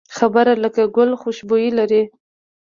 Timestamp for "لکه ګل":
0.63-1.11